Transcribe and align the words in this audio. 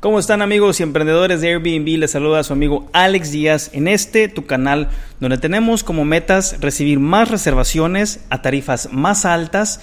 ¿Cómo 0.00 0.18
están 0.18 0.40
amigos 0.40 0.80
y 0.80 0.82
emprendedores 0.82 1.42
de 1.42 1.48
Airbnb? 1.48 1.98
Les 1.98 2.12
saluda 2.12 2.38
a 2.38 2.42
su 2.42 2.54
amigo 2.54 2.88
Alex 2.94 3.32
Díaz 3.32 3.68
en 3.74 3.86
este 3.86 4.28
tu 4.28 4.46
canal 4.46 4.88
donde 5.20 5.36
tenemos 5.36 5.84
como 5.84 6.06
metas 6.06 6.58
recibir 6.62 6.98
más 6.98 7.30
reservaciones 7.30 8.20
a 8.30 8.40
tarifas 8.40 8.88
más 8.92 9.26
altas, 9.26 9.82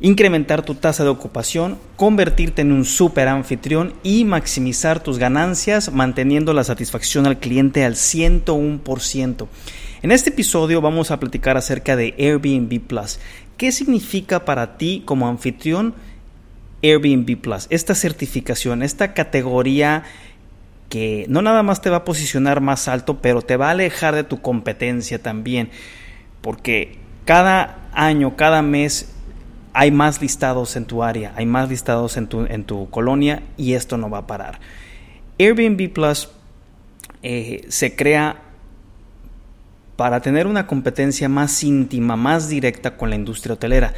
incrementar 0.00 0.62
tu 0.62 0.76
tasa 0.76 1.04
de 1.04 1.10
ocupación, 1.10 1.76
convertirte 1.96 2.62
en 2.62 2.72
un 2.72 2.86
super 2.86 3.28
anfitrión 3.28 3.92
y 4.02 4.24
maximizar 4.24 5.02
tus 5.02 5.18
ganancias 5.18 5.92
manteniendo 5.92 6.54
la 6.54 6.64
satisfacción 6.64 7.26
al 7.26 7.38
cliente 7.38 7.84
al 7.84 7.96
101%. 7.96 9.46
En 10.00 10.10
este 10.10 10.30
episodio 10.30 10.80
vamos 10.80 11.10
a 11.10 11.20
platicar 11.20 11.58
acerca 11.58 11.96
de 11.96 12.14
Airbnb 12.18 12.80
Plus. 12.80 13.18
¿Qué 13.58 13.72
significa 13.72 14.46
para 14.46 14.78
ti 14.78 15.02
como 15.04 15.28
anfitrión? 15.28 15.92
Airbnb 16.82 17.36
Plus, 17.40 17.66
esta 17.70 17.94
certificación, 17.94 18.82
esta 18.82 19.12
categoría 19.14 20.04
que 20.88 21.26
no 21.28 21.40
nada 21.40 21.62
más 21.62 21.80
te 21.80 21.90
va 21.90 21.98
a 21.98 22.04
posicionar 22.04 22.60
más 22.60 22.88
alto, 22.88 23.20
pero 23.20 23.42
te 23.42 23.56
va 23.56 23.68
a 23.68 23.70
alejar 23.72 24.14
de 24.14 24.24
tu 24.24 24.40
competencia 24.40 25.22
también, 25.22 25.70
porque 26.40 26.98
cada 27.24 27.78
año, 27.92 28.36
cada 28.36 28.62
mes 28.62 29.12
hay 29.72 29.90
más 29.90 30.20
listados 30.20 30.76
en 30.76 30.86
tu 30.86 31.02
área, 31.02 31.32
hay 31.36 31.46
más 31.46 31.68
listados 31.68 32.16
en 32.16 32.26
tu, 32.26 32.44
en 32.44 32.64
tu 32.64 32.90
colonia 32.90 33.42
y 33.56 33.74
esto 33.74 33.96
no 33.96 34.10
va 34.10 34.18
a 34.18 34.26
parar. 34.26 34.58
Airbnb 35.38 35.92
Plus 35.92 36.28
eh, 37.22 37.64
se 37.68 37.94
crea 37.94 38.42
para 39.96 40.20
tener 40.20 40.46
una 40.46 40.66
competencia 40.66 41.28
más 41.28 41.62
íntima, 41.62 42.16
más 42.16 42.48
directa 42.48 42.96
con 42.96 43.10
la 43.10 43.16
industria 43.16 43.54
hotelera. 43.54 43.92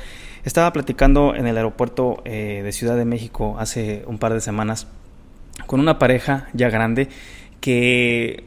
Estaba 0.44 0.72
platicando 0.72 1.34
en 1.34 1.46
el 1.46 1.56
aeropuerto 1.56 2.22
eh, 2.24 2.62
de 2.64 2.72
Ciudad 2.72 2.96
de 2.96 3.04
México 3.04 3.56
hace 3.58 4.04
un 4.06 4.18
par 4.18 4.32
de 4.32 4.40
semanas 4.40 4.88
con 5.66 5.80
una 5.80 5.98
pareja 5.98 6.48
ya 6.52 6.68
grande 6.68 7.08
que 7.60 8.44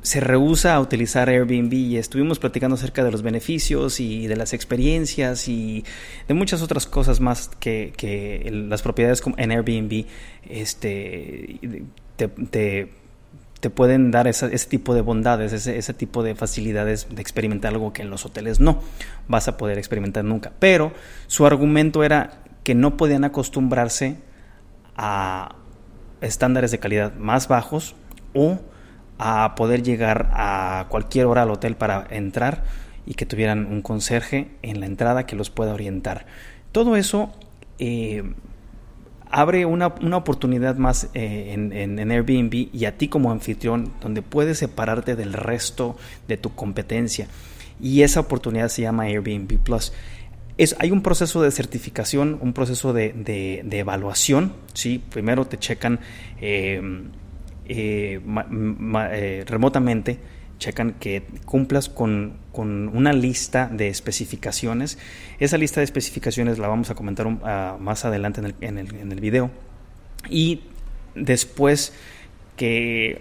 se 0.00 0.20
rehúsa 0.20 0.74
a 0.74 0.80
utilizar 0.80 1.28
Airbnb 1.28 1.72
y 1.72 1.96
estuvimos 1.96 2.38
platicando 2.38 2.76
acerca 2.76 3.02
de 3.02 3.10
los 3.10 3.22
beneficios 3.22 3.98
y 3.98 4.28
de 4.28 4.36
las 4.36 4.52
experiencias 4.52 5.48
y 5.48 5.84
de 6.28 6.34
muchas 6.34 6.62
otras 6.62 6.86
cosas 6.86 7.20
más 7.20 7.50
que, 7.58 7.92
las 8.50 8.82
propiedades 8.82 9.22
en 9.36 9.50
Airbnb 9.50 10.06
este, 10.48 11.58
te 12.16 12.28
te 12.28 12.88
pueden 13.70 14.10
dar 14.10 14.26
ese 14.28 14.50
tipo 14.66 14.94
de 14.94 15.00
bondades, 15.00 15.52
ese, 15.52 15.78
ese, 15.78 15.94
tipo 15.94 16.22
de 16.22 16.34
facilidades 16.34 17.08
de 17.10 17.20
experimentar 17.20 17.72
algo 17.72 17.92
que 17.92 18.02
en 18.02 18.10
los 18.10 18.24
hoteles 18.24 18.60
no 18.60 18.80
vas 19.28 19.48
a 19.48 19.56
poder 19.56 19.78
experimentar 19.78 20.24
nunca. 20.24 20.52
Pero 20.58 20.92
su 21.26 21.46
argumento 21.46 22.04
era 22.04 22.42
que 22.62 22.74
no 22.74 22.96
podían 22.96 23.24
acostumbrarse 23.24 24.18
a 24.96 25.56
estándares 26.20 26.70
de 26.70 26.78
calidad 26.78 27.14
más 27.14 27.48
bajos 27.48 27.94
o 28.34 28.60
a 29.18 29.54
poder 29.54 29.82
llegar 29.82 30.30
a 30.32 30.86
cualquier 30.88 31.26
hora 31.26 31.42
al 31.42 31.50
hotel 31.50 31.76
para 31.76 32.06
entrar 32.10 32.64
y 33.06 33.14
que 33.14 33.26
tuvieran 33.26 33.66
un 33.66 33.82
conserje 33.82 34.50
en 34.62 34.80
la 34.80 34.86
entrada 34.86 35.26
que 35.26 35.36
los 35.36 35.50
pueda 35.50 35.72
orientar. 35.72 36.26
Todo 36.72 36.96
eso 36.96 37.32
eh, 37.78 38.22
abre 39.30 39.64
una, 39.66 39.86
oportunidad 39.86 40.76
más 40.76 41.08
eh, 41.14 41.52
en, 41.52 42.10
Airbnb 42.10 42.68
y 42.72 42.84
a 42.84 42.96
ti 42.96 43.08
como 43.08 43.30
anfitrión, 43.30 43.92
donde 44.00 44.22
puedes 44.22 44.58
separarte 44.58 45.16
del 45.16 45.32
resto 45.32 45.96
de 46.28 46.36
tu 46.36 46.54
competencia. 46.54 47.28
Y 47.80 48.02
esa 48.02 48.20
oportunidad 48.20 48.68
se 48.68 48.82
llama 48.82 49.04
Airbnb 49.04 49.58
Plus. 49.58 49.92
Es, 50.58 50.74
hay 50.78 50.90
un 50.90 51.02
proceso 51.02 51.42
de 51.42 51.50
certificación, 51.50 52.38
un 52.40 52.52
proceso 52.52 52.92
de, 52.92 53.64
evaluación. 53.70 54.52
¿sí? 54.72 55.02
Primero 55.10 55.46
te 55.46 55.58
checan 55.58 56.00
eh, 56.40 56.80
eh, 57.66 59.44
remotamente 59.46 60.18
checan 60.58 60.92
que 60.92 61.22
cumplas 61.44 61.88
con, 61.88 62.44
una 62.54 63.12
lista 63.12 63.68
de 63.70 63.88
especificaciones. 63.88 64.98
Esa 65.38 65.58
lista 65.58 65.80
de 65.80 65.84
especificaciones 65.84 66.58
la 66.58 66.68
vamos 66.68 66.90
a 66.90 66.94
comentar 66.94 67.28
más 67.78 68.04
adelante 68.04 68.40
en 68.40 68.46
el, 68.46 68.54
en, 68.62 68.78
el, 68.78 68.94
en 68.94 69.12
el 69.12 69.20
video. 69.20 69.50
Y 70.30 70.62
después 71.14 71.92
que 72.56 73.20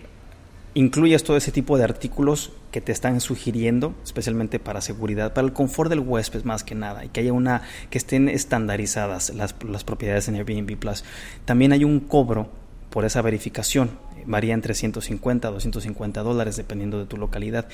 incluyas 0.73 1.23
todo 1.23 1.37
ese 1.37 1.51
tipo 1.51 1.77
de 1.77 1.83
artículos 1.83 2.53
que 2.71 2.81
te 2.81 2.91
están 2.91 3.21
sugiriendo, 3.21 3.95
especialmente 4.03 4.59
para 4.59 4.81
seguridad, 4.81 5.33
para 5.33 5.47
el 5.47 5.53
confort 5.53 5.89
del 5.89 6.01
huésped 6.01 6.43
más 6.43 6.63
que 6.63 6.75
nada, 6.75 7.05
y 7.05 7.09
que 7.09 7.21
haya 7.21 7.33
una, 7.33 7.61
que 7.89 7.97
estén 7.97 8.27
estandarizadas 8.27 9.33
las, 9.33 9.55
las 9.63 9.83
propiedades 9.85 10.27
en 10.27 10.35
Airbnb 10.35 10.77
Plus. 10.77 11.05
También 11.45 11.71
hay 11.71 11.85
un 11.85 12.01
cobro 12.01 12.49
por 12.95 13.03
esa 13.03 13.22
verificación. 13.22 13.89
Varía 14.25 14.53
entre 14.53 14.73
150 14.73 15.50
a 15.50 15.51
250 15.51 16.23
dólares 16.23 16.56
dependiendo 16.56 16.97
de 16.97 17.06
tu 17.06 17.17
localidad. 17.17 17.67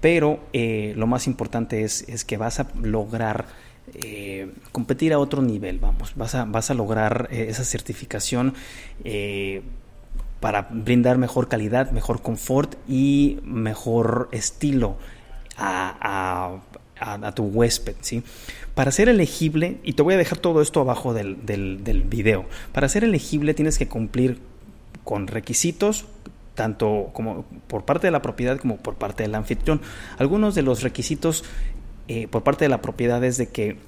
Pero 0.00 0.40
eh, 0.54 0.94
lo 0.96 1.06
más 1.06 1.26
importante 1.26 1.84
es, 1.84 2.08
es, 2.08 2.24
que 2.24 2.38
vas 2.38 2.58
a 2.58 2.68
lograr 2.80 3.44
eh, 3.92 4.50
competir 4.72 5.12
a 5.12 5.18
otro 5.18 5.42
nivel, 5.42 5.78
vamos. 5.78 6.14
Vas 6.16 6.34
a, 6.34 6.46
vas 6.46 6.70
a 6.70 6.74
lograr 6.74 7.28
eh, 7.30 7.48
esa 7.50 7.64
certificación 7.64 8.54
para 10.40 10.68
brindar 10.70 11.18
mejor 11.18 11.48
calidad, 11.48 11.90
mejor 11.90 12.22
confort 12.22 12.76
y 12.88 13.40
mejor 13.44 14.30
estilo 14.32 14.96
a, 15.58 16.62
tu 17.34 17.44
huésped, 17.44 17.96
¿sí? 18.00 18.22
Para 18.74 18.90
ser 18.90 19.10
elegible, 19.10 19.80
y 19.84 19.92
te 19.92 20.02
voy 20.02 20.14
a 20.14 20.16
dejar 20.16 20.38
todo 20.38 20.62
esto 20.62 20.80
abajo 20.80 21.12
del, 21.12 21.44
del 21.44 22.04
video, 22.04 22.46
para 22.72 22.88
ser 22.88 23.04
elegible 23.04 23.52
tienes 23.52 23.76
que 23.76 23.86
cumplir 23.86 24.51
con 25.04 25.26
requisitos 25.26 26.06
tanto 26.54 27.10
como 27.12 27.44
por 27.66 27.84
parte 27.84 28.06
de 28.06 28.10
la 28.10 28.22
propiedad 28.22 28.58
como 28.58 28.76
por 28.76 28.96
parte 28.96 29.22
del 29.22 29.34
anfitrión. 29.34 29.80
Algunos 30.18 30.54
de 30.54 30.62
los 30.62 30.82
requisitos 30.82 31.44
eh, 32.08 32.28
por 32.28 32.42
parte 32.42 32.64
de 32.64 32.68
la 32.68 32.82
propiedad 32.82 33.22
es 33.24 33.38
de 33.38 33.48
que 33.48 33.78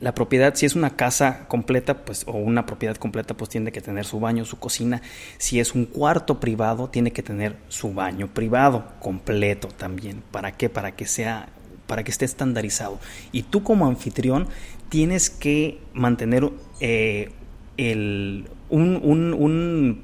la 0.00 0.14
propiedad, 0.14 0.54
si 0.54 0.66
es 0.66 0.74
una 0.74 0.96
casa 0.96 1.46
completa, 1.48 2.04
pues, 2.04 2.24
o 2.26 2.32
una 2.32 2.66
propiedad 2.66 2.96
completa, 2.96 3.34
pues 3.34 3.50
tiene 3.50 3.70
que 3.72 3.80
tener 3.80 4.04
su 4.04 4.18
baño, 4.18 4.44
su 4.44 4.58
cocina. 4.58 5.02
Si 5.38 5.60
es 5.60 5.74
un 5.74 5.84
cuarto 5.84 6.40
privado, 6.40 6.88
tiene 6.88 7.12
que 7.12 7.22
tener 7.22 7.56
su 7.68 7.92
baño 7.92 8.28
privado 8.28 8.84
completo 9.00 9.68
también. 9.68 10.22
¿Para 10.30 10.52
qué? 10.52 10.68
Para 10.68 10.96
que 10.96 11.06
sea, 11.06 11.50
para 11.86 12.02
que 12.02 12.10
esté 12.10 12.24
estandarizado. 12.24 12.98
Y 13.30 13.44
tú 13.44 13.62
como 13.62 13.86
anfitrión 13.86 14.48
tienes 14.88 15.30
que 15.30 15.80
mantener 15.92 16.50
eh, 16.80 17.30
un, 17.78 18.48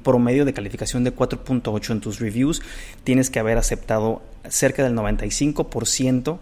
promedio 0.03 0.45
de 0.45 0.53
calificación 0.53 1.03
de 1.03 1.15
4.8 1.15 1.91
en 1.91 2.01
tus 2.01 2.19
reviews, 2.19 2.61
tienes 3.03 3.29
que 3.29 3.39
haber 3.39 3.57
aceptado 3.57 4.21
cerca 4.47 4.83
del 4.83 4.95
95% 4.95 6.39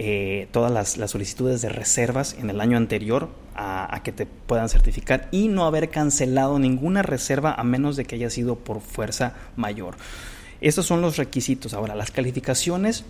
eh, 0.00 0.46
todas 0.52 0.96
las, 0.96 1.10
solicitudes 1.10 1.60
de 1.60 1.70
reservas 1.70 2.36
en 2.38 2.50
el 2.50 2.60
año 2.60 2.76
anterior 2.76 3.30
a, 3.56 4.00
que 4.04 4.12
te 4.12 4.26
puedan 4.26 4.68
certificar 4.68 5.26
y 5.32 5.48
no 5.48 5.64
haber 5.64 5.88
cancelado 5.88 6.60
ninguna 6.60 7.02
reserva 7.02 7.52
a 7.52 7.64
menos 7.64 7.96
de 7.96 8.04
que 8.04 8.14
haya 8.14 8.30
sido 8.30 8.54
por 8.54 8.80
fuerza 8.80 9.34
mayor. 9.56 9.96
Estos 10.60 10.86
son 10.86 11.00
los 11.00 11.16
requisitos. 11.16 11.74
Ahora, 11.74 11.96
las 11.96 12.12
calificaciones 12.12 13.06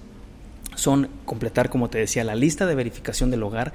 son 0.77 1.11
completar, 1.27 1.69
como 1.69 1.91
te 1.91 1.99
decía, 1.99 2.25
la 2.25 2.35
lista 2.35 2.65
de 2.65 2.75
verificación 2.75 3.31
del 3.31 3.43
hogar, 3.43 3.75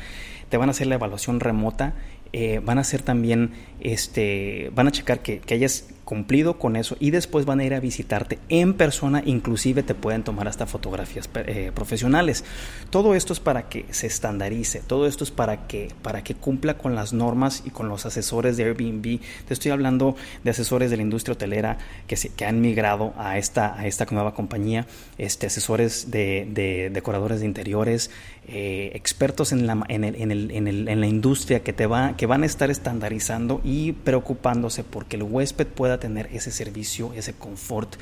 te 0.49 0.57
van 0.57 0.69
a 0.69 0.71
hacer 0.71 0.87
la 0.87 0.95
evaluación 0.95 1.39
remota 1.39 1.93
eh, 2.33 2.59
van 2.63 2.79
a 2.79 2.81
hacer 2.81 3.01
también, 3.01 3.51
este, 3.79 4.71
van 4.75 4.87
a 4.87 4.91
checar 4.91 5.21
que, 5.21 5.39
que 5.39 5.53
hayas 5.53 5.87
cumplido 6.13 6.59
con 6.59 6.75
eso 6.75 6.95
y 6.99 7.09
después 7.09 7.47
van 7.47 7.59
a 7.59 7.63
ir 7.63 7.73
a 7.73 7.79
visitarte 7.79 8.37
en 8.49 8.75
persona, 8.75 9.23
inclusive 9.25 9.81
te 9.81 9.95
pueden 9.95 10.21
tomar 10.21 10.47
hasta 10.47 10.67
fotografías 10.67 11.27
eh, 11.33 11.71
profesionales. 11.73 12.45
Todo 12.91 13.15
esto 13.15 13.33
es 13.33 13.39
para 13.39 13.67
que 13.67 13.87
se 13.89 14.05
estandarice, 14.05 14.83
todo 14.85 15.07
esto 15.07 15.23
es 15.23 15.31
para 15.31 15.65
que, 15.65 15.89
para 16.03 16.23
que 16.23 16.35
cumpla 16.35 16.77
con 16.77 16.93
las 16.93 17.13
normas 17.13 17.63
y 17.65 17.71
con 17.71 17.89
los 17.89 18.05
asesores 18.05 18.57
de 18.57 18.65
Airbnb. 18.65 19.21
Te 19.47 19.55
estoy 19.55 19.71
hablando 19.71 20.15
de 20.43 20.51
asesores 20.51 20.91
de 20.91 20.97
la 20.97 21.01
industria 21.01 21.33
hotelera 21.33 21.79
que, 22.05 22.15
se, 22.15 22.29
que 22.29 22.45
han 22.45 22.61
migrado 22.61 23.15
a 23.17 23.39
esta, 23.39 23.73
a 23.75 23.87
esta 23.87 24.05
nueva 24.11 24.35
compañía, 24.35 24.85
este, 25.17 25.47
asesores 25.47 26.11
de, 26.11 26.91
decoradores 26.93 27.39
de 27.39 27.47
interiores, 27.47 28.11
eh, 28.47 28.91
expertos 28.93 29.51
en 29.51 29.65
la, 29.65 29.81
en, 29.87 30.03
el, 30.03 30.15
en, 30.15 30.29
el, 30.29 30.51
en, 30.51 30.67
el, 30.67 30.87
en 30.87 30.99
la 30.99 31.07
industria 31.07 31.63
que, 31.63 31.73
te 31.73 31.87
va, 31.87 32.15
que 32.15 32.27
van 32.27 32.43
a 32.43 32.45
estar 32.45 32.69
estandarizando 32.69 33.61
y 33.63 33.93
preocupándose 33.93 34.83
porque 34.83 35.15
el 35.15 35.23
huésped 35.23 35.65
pueda 35.65 35.99
tener 36.03 36.27
ese 36.33 36.51
servicio, 36.51 37.13
ese 37.13 37.31
confort. 37.31 37.95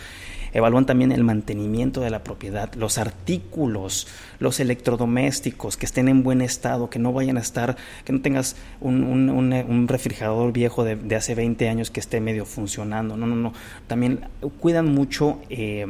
Evalúan 0.53 0.88
también 0.88 1.12
el 1.12 1.24
mantenimiento 1.24 2.01
de 2.01 2.09
la 2.09 2.24
propiedad, 2.24 2.74
los 2.74 2.98
artículos, 2.98 4.07
los 4.39 4.59
electrodomésticos 4.59 5.77
que 5.77 5.86
estén 5.86 6.09
en 6.09 6.24
buen 6.24 6.42
estado, 6.42 6.89
que 6.89 6.98
no 6.98 7.13
vayan 7.13 7.38
a 7.38 7.42
estar, 7.42 7.77
que 8.03 8.12
no 8.12 8.21
tengas 8.21 8.56
un, 8.80 9.86
refrigerador 9.88 10.51
viejo 10.51 10.83
de, 10.83 11.15
hace 11.15 11.36
20 11.36 11.69
años 11.69 11.92
que 11.92 12.00
esté 12.00 12.19
medio 12.21 12.45
funcionando. 12.45 13.15
No, 13.18 13.27
no, 13.27 13.36
no. 13.36 13.53
También 13.86 14.21
cuidan 14.59 14.88
mucho. 14.88 15.39
Eh, 15.50 15.86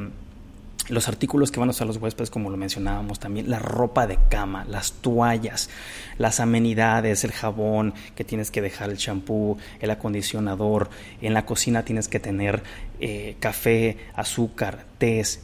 los 0.91 1.07
artículos 1.07 1.51
que 1.51 1.59
van 1.59 1.69
a 1.69 1.71
usar 1.71 1.87
los 1.87 1.97
huéspedes, 1.97 2.29
como 2.29 2.49
lo 2.49 2.57
mencionábamos 2.57 3.19
también, 3.19 3.49
la 3.49 3.59
ropa 3.59 4.07
de 4.07 4.19
cama, 4.29 4.65
las 4.65 4.91
toallas, 4.93 5.69
las 6.17 6.39
amenidades, 6.39 7.23
el 7.23 7.31
jabón 7.31 7.93
que 8.15 8.23
tienes 8.23 8.51
que 8.51 8.61
dejar, 8.61 8.89
el 8.89 8.97
champú, 8.97 9.57
el 9.79 9.89
acondicionador. 9.89 10.89
En 11.21 11.33
la 11.33 11.45
cocina 11.45 11.83
tienes 11.83 12.07
que 12.07 12.19
tener 12.19 12.61
eh, 12.99 13.37
café, 13.39 13.97
azúcar, 14.15 14.85
tés, 14.97 15.39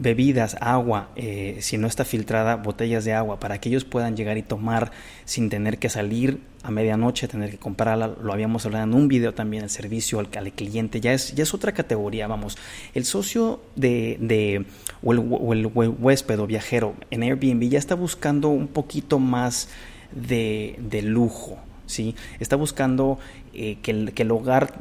bebidas, 0.00 0.56
agua, 0.62 1.10
eh, 1.14 1.58
si 1.60 1.76
no 1.76 1.86
está 1.86 2.06
filtrada, 2.06 2.56
botellas 2.56 3.04
de 3.04 3.12
agua, 3.12 3.38
para 3.38 3.60
que 3.60 3.68
ellos 3.68 3.84
puedan 3.84 4.16
llegar 4.16 4.38
y 4.38 4.42
tomar 4.42 4.92
sin 5.26 5.50
tener 5.50 5.78
que 5.78 5.90
salir 5.90 6.40
a 6.62 6.70
medianoche, 6.70 7.28
tener 7.28 7.50
que 7.50 7.58
comprarla. 7.58 8.16
Lo 8.22 8.32
habíamos 8.32 8.64
hablado 8.64 8.84
en 8.84 8.94
un 8.94 9.08
video 9.08 9.34
también, 9.34 9.62
el 9.62 9.68
servicio 9.68 10.18
al, 10.18 10.28
cliente, 10.28 11.02
ya 11.02 11.12
es, 11.12 11.34
ya 11.34 11.42
es 11.42 11.52
otra 11.52 11.72
categoría, 11.72 12.26
vamos. 12.26 12.56
El 12.94 13.04
socio 13.04 13.60
de, 13.76 14.16
de 14.20 14.64
o, 15.02 15.12
el, 15.52 15.66
huésped 15.66 16.40
o 16.40 16.46
viajero 16.46 16.94
en 17.10 17.22
Airbnb 17.22 17.68
ya 17.68 17.78
está 17.78 17.94
buscando 17.94 18.48
un 18.48 18.68
poquito 18.68 19.18
más 19.18 19.68
de, 20.12 20.76
de 20.78 21.02
lujo, 21.02 21.58
¿sí? 21.84 22.16
Está 22.38 22.56
buscando 22.56 23.18
eh, 23.52 23.76
que, 23.82 23.90
el, 23.90 24.12
que, 24.14 24.22
el, 24.22 24.30
hogar 24.30 24.72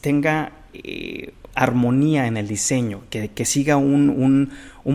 tenga... 0.00 0.52
Eh, 0.74 1.34
armonía 1.54 2.26
en 2.26 2.36
el 2.36 2.48
diseño, 2.48 3.02
que, 3.10 3.44
siga 3.44 3.76
un, 3.76 4.52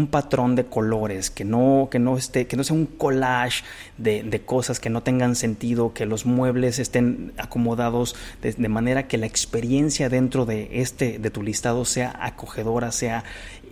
patrón 0.09 0.55
de 0.55 0.65
colores, 0.65 1.29
que 1.29 1.45
no, 1.45 1.89
que 1.91 1.99
no, 1.99 2.17
esté, 2.17 2.47
que 2.47 2.55
no 2.57 2.63
sea 2.63 2.75
un 2.75 2.85
collage 2.85 3.63
de, 3.97 4.41
cosas 4.45 4.79
que 4.79 4.89
no 4.89 5.03
tengan 5.03 5.35
sentido, 5.35 5.93
que 5.93 6.05
los 6.05 6.25
muebles 6.25 6.79
estén 6.79 7.33
acomodados 7.37 8.15
de, 8.41 8.69
manera 8.69 9.07
que 9.07 9.17
la 9.17 9.25
experiencia 9.25 10.09
dentro 10.09 10.45
de 10.45 10.81
este, 10.81 11.19
de 11.19 11.29
tu 11.29 11.43
listado 11.43 11.85
sea 11.85 12.17
acogedora, 12.21 12.91
sea 12.91 13.23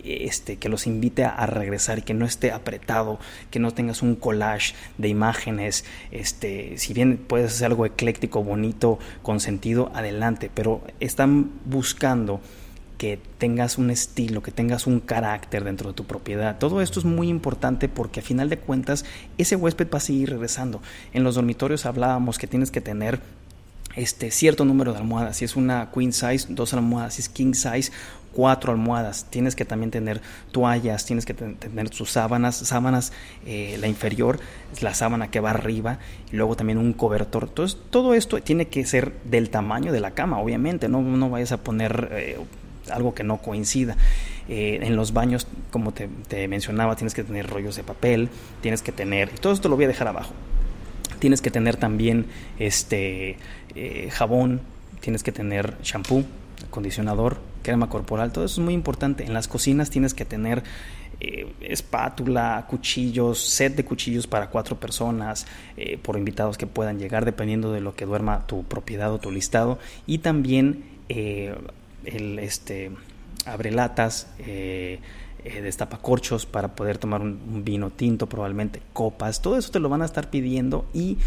este, 0.04 0.56
que 0.56 0.68
los 0.68 0.86
invite 0.86 1.24
a, 1.24 1.46
regresar 1.46 2.04
que 2.04 2.12
no 2.12 2.26
esté 2.26 2.52
apretado, 2.52 3.18
que 3.50 3.58
no 3.58 3.72
tengas 3.72 4.02
un 4.02 4.16
collage 4.16 4.74
de 4.98 5.08
imágenes, 5.08 5.84
este, 6.10 6.76
si 6.76 6.92
bien 6.92 7.16
puedes 7.16 7.54
hacer 7.54 7.68
algo 7.68 7.86
ecléctico, 7.86 8.44
bonito, 8.44 8.98
con 9.22 9.40
sentido, 9.40 9.90
adelante, 9.94 10.50
pero 10.52 10.82
están 11.00 11.52
buscando 11.64 12.40
que 12.98 13.18
tengas 13.38 13.78
un 13.78 13.90
estilo, 13.90 14.42
que 14.42 14.50
tengas 14.50 14.86
un 14.86 15.00
carácter 15.00 15.64
dentro 15.64 15.90
de 15.90 15.94
tu 15.94 16.04
propiedad. 16.04 16.58
Todo 16.58 16.80
esto 16.80 17.00
es 17.00 17.04
muy 17.04 17.28
importante 17.28 17.88
porque 17.88 18.20
a 18.20 18.22
final 18.22 18.48
de 18.48 18.58
cuentas 18.58 19.04
ese 19.38 19.56
huésped 19.56 19.88
va 19.92 19.98
a 19.98 20.00
seguir 20.00 20.30
regresando. 20.30 20.80
En 21.12 21.24
los 21.24 21.34
dormitorios 21.34 21.86
hablábamos 21.86 22.38
que 22.38 22.46
tienes 22.46 22.70
que 22.70 22.80
tener 22.80 23.20
este 23.96 24.30
cierto 24.30 24.64
número 24.64 24.92
de 24.92 24.98
almohadas. 24.98 25.36
Si 25.36 25.44
es 25.44 25.56
una 25.56 25.90
queen 25.92 26.12
size, 26.12 26.46
dos 26.48 26.74
almohadas. 26.74 27.14
Si 27.14 27.22
es 27.22 27.28
king 27.28 27.54
size, 27.54 27.92
cuatro 28.32 28.72
almohadas. 28.72 29.26
Tienes 29.30 29.54
que 29.54 29.64
también 29.64 29.90
tener 29.90 30.20
toallas, 30.50 31.06
tienes 31.06 31.24
que 31.24 31.34
tener 31.34 31.90
tus 31.90 32.10
sábanas, 32.10 32.56
sábanas, 32.56 33.12
eh, 33.46 33.76
la 33.80 33.86
inferior, 33.86 34.40
la 34.80 34.94
sábana 34.94 35.30
que 35.30 35.40
va 35.40 35.50
arriba, 35.50 35.98
y 36.32 36.36
luego 36.36 36.56
también 36.56 36.78
un 36.78 36.92
cobertor. 36.92 37.44
Entonces, 37.48 37.78
todo 37.90 38.14
esto 38.14 38.40
tiene 38.42 38.66
que 38.66 38.84
ser 38.84 39.12
del 39.24 39.50
tamaño 39.50 39.92
de 39.92 40.00
la 40.00 40.10
cama, 40.10 40.38
obviamente. 40.38 40.88
No, 40.88 41.00
no 41.00 41.30
vayas 41.30 41.52
a 41.52 41.58
poner 41.58 42.08
eh, 42.12 42.38
algo 42.90 43.14
que 43.14 43.24
no 43.24 43.38
coincida. 43.38 43.96
Eh, 44.48 44.80
en 44.82 44.96
los 44.96 45.12
baños, 45.12 45.46
como 45.70 45.92
te, 45.92 46.08
mencionaba, 46.48 46.96
tienes 46.96 47.14
que 47.14 47.24
tener 47.24 47.48
rollos 47.48 47.76
de 47.76 47.82
papel, 47.82 48.28
tienes 48.60 48.82
que 48.82 48.92
tener, 48.92 49.30
y 49.34 49.38
todo 49.38 49.52
esto 49.52 49.68
lo 49.68 49.76
voy 49.76 49.86
a 49.86 49.88
dejar 49.88 50.08
abajo. 50.08 50.32
Tienes 51.18 51.40
que 51.40 51.50
tener 51.50 51.76
también 51.76 52.26
este 52.58 53.38
eh, 53.74 54.10
jabón, 54.12 54.60
tienes 55.00 55.22
que 55.22 55.32
tener 55.32 55.76
shampoo, 55.82 56.24
acondicionador, 56.66 57.40
crema 57.62 57.88
corporal, 57.88 58.32
todo 58.32 58.44
eso 58.44 58.60
es 58.60 58.64
muy 58.64 58.74
importante. 58.74 59.24
En 59.24 59.32
las 59.32 59.48
cocinas 59.48 59.88
tienes 59.88 60.12
que 60.12 60.26
tener 60.26 60.62
eh, 61.20 61.50
espátula, 61.62 62.66
cuchillos, 62.68 63.38
set 63.38 63.74
de 63.76 63.84
cuchillos 63.86 64.26
para 64.26 64.50
cuatro 64.50 64.78
personas, 64.78 65.46
por 66.02 66.18
invitados 66.18 66.58
que 66.58 66.66
puedan 66.66 66.98
llegar, 66.98 67.24
dependiendo 67.24 67.72
de 67.72 67.80
lo 67.80 67.94
que 67.94 68.04
duerma 68.04 68.46
tu 68.46 68.64
propiedad 68.64 69.10
o 69.10 69.18
tu 69.18 69.30
listado. 69.30 69.78
Y 70.06 70.18
también 70.18 70.84
el 72.06 72.38
este 72.38 72.90
abre 73.46 73.70
latas, 73.70 74.28
eh, 74.38 75.00
eh, 75.44 75.60
destapa 75.60 75.98
corchos 75.98 76.46
para 76.46 76.74
poder 76.74 76.96
tomar 76.96 77.20
un, 77.20 77.64
vino 77.64 77.90
tinto, 77.90 78.26
probablemente 78.26 78.80
copas, 78.92 79.42
todo 79.42 79.58
eso 79.58 79.70
te 79.70 79.78
lo 79.78 79.90
van 79.90 80.00
a 80.00 80.06
estar 80.06 80.30
pidiendo 80.30 80.86
y 80.94 81.18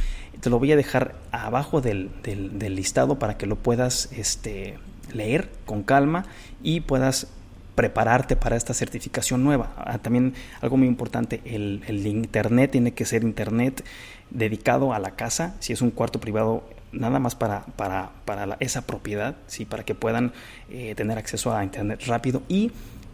te 0.41 0.49
lo 0.49 0.57
voy 0.57 0.71
a 0.71 0.75
dejar 0.75 1.15
abajo 1.31 1.81
del, 1.81 2.09
del, 2.23 2.75
listado 2.75 3.19
para 3.19 3.37
que 3.37 3.45
lo 3.45 3.57
puedas 3.57 4.11
este, 4.11 4.79
leer 5.13 5.51
con 5.65 5.83
calma 5.83 6.25
y 6.63 6.79
puedas 6.81 7.27
prepararte 7.75 8.35
para 8.35 8.55
esta 8.55 8.73
certificación 8.73 9.43
nueva. 9.43 9.71
Ah, 9.77 9.99
también 9.99 10.33
algo 10.61 10.77
muy 10.77 10.87
importante, 10.87 11.41
el, 11.45 11.83
internet 12.07 12.71
tiene 12.71 12.93
que 12.93 13.05
ser 13.05 13.23
internet 13.23 13.85
dedicado 14.31 14.93
a 14.93 14.99
la 14.99 15.11
casa, 15.11 15.55
si 15.59 15.73
es 15.73 15.83
un 15.83 15.91
cuarto 15.91 16.19
privado 16.19 16.63
nada 16.99 17.19
más 17.19 17.35
para, 17.35 17.65
para, 17.75 18.11
para 18.25 18.57
esa 18.59 18.81
propiedad, 18.81 19.35
¿sí? 19.47 19.65
para 19.65 19.83
que 19.83 19.95
puedan 19.95 20.33
eh, 20.69 20.93
tener 20.95 21.17
acceso 21.17 21.55
a 21.55 21.63
Internet 21.63 22.03
rápido 22.05 22.43
y 22.49 22.71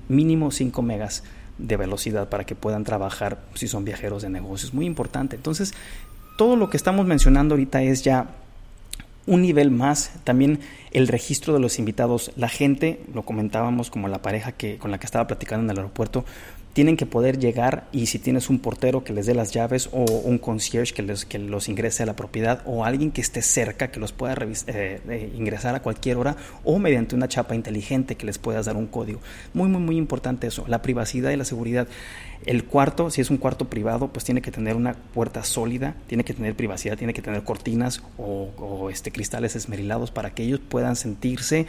mínimo 0.10 0.52
5 0.52 0.82
megas 0.82 1.24
de 1.58 1.78
velocidad 1.78 2.30
para 2.30 2.46
que 2.46 2.56
puedan 2.56 2.84
trabajar 2.84 3.40
si 3.54 3.68
son 3.68 3.86
viajeros 3.86 4.24
de 4.24 4.30
negocios. 4.30 4.74
Muy 4.74 4.86
importante. 4.86 5.36
Entonces, 5.36 5.74
todo 6.38 6.56
lo 6.56 6.70
que 6.70 6.78
estamos 6.78 7.06
mencionando 7.06 7.54
ahorita 7.54 7.84
es 7.84 8.04
ya 8.04 8.28
un 9.26 9.42
nivel 9.42 9.72
más, 9.72 10.12
también 10.24 10.60
el 10.92 11.08
registro 11.08 11.54
de 11.54 11.60
los 11.60 11.80
invitados. 11.80 12.32
La 12.36 12.50
gente, 12.50 13.02
lo 13.14 13.24
comentábamos 13.24 13.90
como 13.90 14.08
la 14.08 14.22
pareja 14.22 14.52
que, 14.52 14.78
con 14.78 14.92
la 14.92 14.98
que 14.98 15.06
estaba 15.06 15.28
platicando 15.28 15.64
en 15.64 15.72
el 15.72 15.78
aeropuerto, 15.78 16.26
tienen 16.74 16.98
que 16.98 17.06
poder 17.06 17.38
llegar 17.38 17.88
y 17.92 18.08
si 18.08 18.20
tienes 18.20 18.50
un 18.50 18.60
portero 18.60 19.04
que 19.04 19.14
les 19.14 19.28
dé 19.28 19.36
las 19.36 19.52
llaves 19.52 19.90
o 19.92 20.04
un 20.04 20.40
concierge 20.40 20.94
que, 20.94 21.04
les, 21.04 21.26
que 21.26 21.38
los 21.38 21.70
ingrese 21.70 22.04
a 22.04 22.06
la 22.08 22.16
propiedad 22.16 22.62
o 22.66 22.84
alguien 22.84 23.12
que 23.12 23.22
esté 23.22 23.44
cerca 23.44 23.92
que 23.92 24.00
los 24.00 24.12
pueda 24.12 24.34
eh, 24.34 25.00
eh, 25.08 25.32
ingresar 25.36 25.76
a 25.76 25.82
cualquier 25.82 26.18
hora 26.18 26.36
o 26.64 26.80
mediante 26.80 27.16
una 27.16 27.28
chapa 27.28 27.54
inteligente 27.54 28.16
que 28.16 28.26
les 28.26 28.40
puedas 28.40 28.66
dar 28.66 28.76
un 28.76 28.88
código. 28.88 29.20
Muy, 29.54 29.70
muy, 29.70 29.82
muy 29.82 29.98
importante 29.98 30.48
eso, 30.48 30.66
la 30.68 30.82
privacidad 30.82 31.32
y 31.32 31.38
la 31.38 31.46
seguridad. 31.46 31.88
El 32.46 32.66
cuarto, 32.66 33.10
si 33.10 33.22
es 33.22 33.30
un 33.30 33.38
cuarto 33.38 33.70
privado, 33.70 34.10
pues 34.10 34.26
tiene 34.26 34.42
que 34.42 34.52
tener 34.52 34.76
una 34.76 34.96
puerta 34.96 35.44
sólida, 35.44 35.96
tiene 36.08 36.26
que 36.26 36.34
tener 36.34 36.56
privacidad, 36.56 36.98
tiene 36.98 37.14
que 37.14 37.22
tener 37.22 37.44
cortinas 37.44 38.02
o, 38.18 38.50
o 38.58 38.90
este, 38.90 39.12
cristales 39.12 39.56
esmerilados 39.56 40.12
para 40.12 40.32
que 40.32 40.44
ellos 40.44 40.60
puedan 40.60 40.96
sentirse 40.96 41.68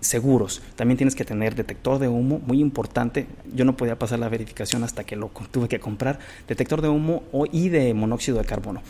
seguros. 0.00 0.62
También 0.76 0.96
tienes 0.96 1.14
que 1.14 1.24
tener 1.24 1.54
detector 1.54 1.98
de 1.98 2.08
humo, 2.08 2.40
muy 2.44 2.60
importante. 2.60 3.26
Yo 3.54 3.64
no 3.64 3.76
podía 3.76 3.98
pasar 3.98 4.18
la 4.18 4.28
verificación 4.28 4.82
hasta 4.82 5.04
que 5.04 5.16
lo 5.16 5.30
tuve 5.50 5.68
que 5.68 5.80
comprar. 5.80 6.18
Detector 6.48 6.82
de 6.82 6.88
humo 6.88 7.22
y 7.52 7.68
de 7.68 7.92
monóxido 7.94 8.38
de 8.38 8.44
carbono. 8.44 8.82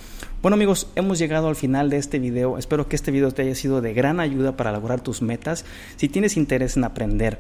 Bueno 0.43 0.55
amigos, 0.55 0.89
hemos 0.95 1.19
llegado 1.19 1.49
al 1.49 1.57
final 1.57 1.91
de 1.91 1.99
este 1.99 2.19
video. 2.19 2.59
Espero 2.59 2.89
que 2.89 2.97
este 2.97 3.11
video 3.11 3.31
te 3.33 3.43
haya 3.43 3.55
sido 3.55 3.81
de 3.81 3.93
gran 3.93 4.21
ayuda 4.21 4.57
para 4.57 4.73
lograr 4.73 5.01
tus 5.01 5.23
metas. 5.23 5.65
Si 5.97 6.09
tienes 6.09 6.37
interés 6.37 6.77
en 6.77 6.85
aprender 6.85 7.39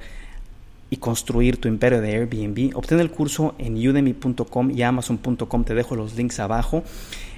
y 0.90 0.96
construir 0.96 1.58
tu 1.58 1.68
imperio 1.68 2.00
de 2.00 2.16
Airbnb, 2.16 2.76
obtén 2.76 2.98
el 2.98 3.10
curso 3.10 3.54
en 3.58 3.76
udemy.com 3.76 4.70
y 4.72 4.82
amazon.com. 4.82 5.64
Te 5.64 5.74
dejo 5.74 5.94
los 5.94 6.16
links 6.16 6.40
abajo. 6.40 6.82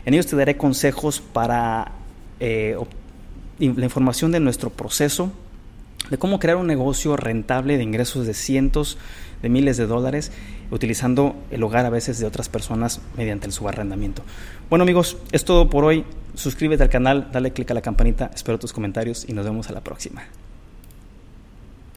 En 0.06 0.14
ellos 0.14 0.26
te 0.26 0.36
daré 0.36 0.56
consejos 0.56 1.20
para 1.20 1.92
eh, 2.40 2.76
la 3.58 3.84
información 3.84 4.32
de 4.32 4.40
nuestro 4.40 4.70
proceso 4.70 5.30
de 6.12 6.18
cómo 6.18 6.38
crear 6.38 6.58
un 6.58 6.66
negocio 6.66 7.16
rentable 7.16 7.78
de 7.78 7.82
ingresos 7.82 8.26
de 8.26 8.34
cientos 8.34 8.98
de 9.40 9.48
miles 9.48 9.78
de 9.78 9.86
dólares 9.86 10.30
utilizando 10.70 11.34
el 11.50 11.62
hogar 11.62 11.86
a 11.86 11.90
veces 11.90 12.18
de 12.18 12.26
otras 12.26 12.50
personas 12.50 13.00
mediante 13.16 13.46
el 13.46 13.52
subarrendamiento. 13.52 14.22
Bueno 14.68 14.82
amigos, 14.82 15.16
es 15.32 15.46
todo 15.46 15.70
por 15.70 15.84
hoy. 15.84 16.04
Suscríbete 16.34 16.82
al 16.82 16.90
canal, 16.90 17.30
dale 17.32 17.54
click 17.54 17.70
a 17.70 17.74
la 17.74 17.80
campanita, 17.80 18.30
espero 18.34 18.58
tus 18.58 18.74
comentarios 18.74 19.24
y 19.26 19.32
nos 19.32 19.46
vemos 19.46 19.70
a 19.70 19.72
la 19.72 19.80
próxima. 19.80 20.22